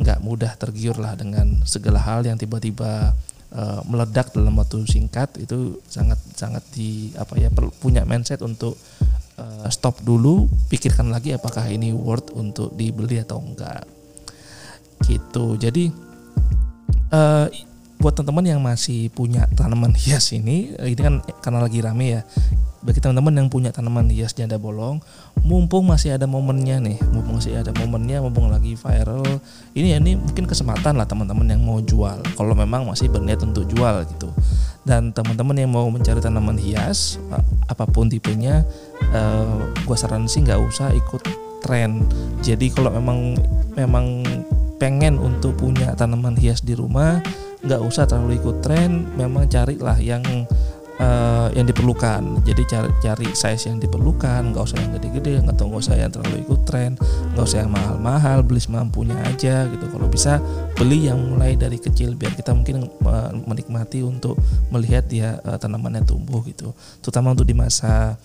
nggak 0.00 0.18
mudah 0.24 0.52
tergiur 0.56 0.96
lah 0.96 1.14
dengan 1.14 1.60
segala 1.68 2.00
hal 2.00 2.24
yang 2.24 2.40
tiba-tiba 2.40 3.12
uh, 3.52 3.80
meledak 3.86 4.32
dalam 4.32 4.56
waktu 4.56 4.82
singkat 4.88 5.28
itu 5.38 5.78
sangat 5.86 6.18
sangat 6.34 6.64
di 6.72 7.12
apa 7.20 7.36
ya 7.36 7.52
punya 7.52 8.02
mindset 8.08 8.40
untuk 8.40 8.80
uh, 9.36 9.68
stop 9.68 10.00
dulu, 10.00 10.48
pikirkan 10.72 11.12
lagi 11.12 11.36
apakah 11.36 11.68
ini 11.68 11.92
worth 11.92 12.32
untuk 12.32 12.74
dibeli 12.74 13.20
atau 13.20 13.44
enggak. 13.44 13.84
Gitu. 15.04 15.46
Jadi 15.60 15.84
uh, 17.12 17.46
buat 18.00 18.16
teman-teman 18.16 18.56
yang 18.56 18.60
masih 18.64 19.12
punya 19.12 19.44
tanaman 19.52 19.92
hias 19.92 20.32
ini, 20.32 20.72
ini 20.80 20.96
kan 20.96 21.20
karena 21.44 21.60
lagi 21.60 21.84
rame 21.84 22.06
ya 22.16 22.22
bagi 22.80 23.00
teman-teman 23.00 23.44
yang 23.44 23.48
punya 23.52 23.70
tanaman 23.72 24.08
hias 24.08 24.32
janda 24.32 24.56
bolong 24.56 25.04
mumpung 25.44 25.84
masih 25.84 26.16
ada 26.16 26.24
momennya 26.24 26.80
nih 26.80 26.98
mumpung 27.12 27.36
masih 27.36 27.60
ada 27.60 27.72
momennya 27.76 28.24
mumpung 28.24 28.48
lagi 28.48 28.72
viral 28.72 29.24
ini 29.76 29.92
ya 29.92 29.98
ini 30.00 30.16
mungkin 30.16 30.48
kesempatan 30.48 30.96
lah 30.96 31.04
teman-teman 31.04 31.44
yang 31.44 31.62
mau 31.62 31.78
jual 31.84 32.18
kalau 32.34 32.56
memang 32.56 32.88
masih 32.88 33.12
berniat 33.12 33.40
untuk 33.44 33.68
jual 33.68 34.02
gitu. 34.08 34.32
Dan 34.80 35.12
teman-teman 35.12 35.54
yang 35.60 35.70
mau 35.70 35.86
mencari 35.92 36.18
tanaman 36.24 36.56
hias 36.56 37.20
apa 37.68 37.84
pun 37.84 38.08
tipenya 38.08 38.64
uh, 39.12 39.60
gua 39.84 39.96
saran 39.96 40.24
sih 40.24 40.40
nggak 40.40 40.56
usah 40.56 40.90
ikut 40.96 41.22
tren. 41.60 42.02
Jadi 42.40 42.72
kalau 42.72 42.90
memang 42.90 43.36
memang 43.76 44.24
pengen 44.80 45.20
untuk 45.20 45.60
punya 45.60 45.92
tanaman 45.94 46.34
hias 46.34 46.64
di 46.64 46.72
rumah 46.72 47.20
nggak 47.60 47.80
usah 47.84 48.08
terlalu 48.08 48.40
ikut 48.40 48.64
tren 48.64 49.04
memang 49.20 49.44
carilah 49.52 50.00
yang 50.00 50.24
uh, 51.00 51.48
yang 51.56 51.66
diperlukan. 51.66 52.44
Jadi 52.44 52.62
cari, 52.68 52.90
cari 53.00 53.28
size 53.32 53.72
yang 53.72 53.80
diperlukan, 53.80 54.52
nggak 54.52 54.62
usah 54.62 54.78
yang 54.78 54.92
gede-gede, 55.00 55.40
nggak 55.40 55.56
nggak 55.56 55.80
usah 55.80 55.96
yang 55.96 56.12
terlalu 56.12 56.44
ikut 56.44 56.60
tren, 56.68 56.94
nggak 57.34 57.44
usah 57.44 57.64
yang 57.64 57.72
mahal-mahal, 57.72 58.44
beli 58.44 58.60
semampunya 58.60 59.16
aja 59.24 59.66
gitu. 59.66 59.84
Kalau 59.88 60.06
bisa 60.06 60.38
beli 60.76 61.08
yang 61.08 61.18
mulai 61.18 61.56
dari 61.56 61.80
kecil 61.80 62.14
biar 62.14 62.36
kita 62.36 62.52
mungkin 62.52 62.86
uh, 63.02 63.32
menikmati 63.48 64.04
untuk 64.04 64.36
melihat 64.68 65.08
dia 65.08 65.40
uh, 65.42 65.56
tanamannya 65.56 66.04
tumbuh 66.04 66.44
gitu. 66.44 66.76
Terutama 67.00 67.32
untuk 67.32 67.48
di 67.48 67.56
masa 67.56 68.20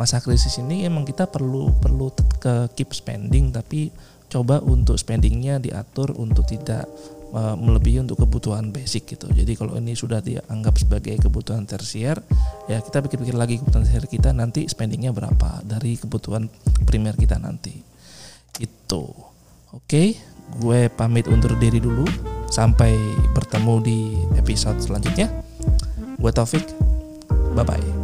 masa 0.00 0.16
krisis 0.16 0.56
ini 0.56 0.88
emang 0.88 1.04
kita 1.04 1.28
perlu 1.28 1.76
perlu 1.76 2.08
ke 2.40 2.72
keep 2.72 2.96
spending 2.96 3.52
tapi 3.52 3.92
coba 4.32 4.62
untuk 4.64 4.96
spendingnya 4.96 5.60
diatur 5.60 6.16
untuk 6.16 6.48
tidak 6.48 6.88
uh, 7.32 7.56
melebihi 7.56 8.02
untuk 8.02 8.22
kebutuhan 8.22 8.70
basic 8.70 9.16
gitu. 9.16 9.26
Jadi 9.30 9.52
kalau 9.58 9.76
ini 9.78 9.94
sudah 9.94 10.22
dianggap 10.22 10.74
sebagai 10.78 11.16
kebutuhan 11.18 11.66
tersier, 11.66 12.18
ya 12.66 12.78
kita 12.82 13.02
pikir-pikir 13.02 13.36
lagi 13.36 13.58
kebutuhan 13.58 13.86
tersier 13.86 14.06
kita 14.06 14.30
nanti 14.34 14.66
spendingnya 14.66 15.14
berapa 15.14 15.62
dari 15.66 15.98
kebutuhan 15.98 16.46
primer 16.86 17.14
kita 17.16 17.38
nanti. 17.38 17.74
Itu. 18.60 19.10
Oke, 19.70 20.18
gue 20.58 20.80
pamit 20.90 21.30
undur 21.30 21.54
diri 21.58 21.78
dulu. 21.78 22.04
Sampai 22.50 22.98
bertemu 23.30 23.74
di 23.78 23.98
episode 24.34 24.82
selanjutnya. 24.82 25.30
Gue 26.18 26.34
Taufik. 26.34 26.66
Bye 27.54 27.62
bye. 27.62 27.99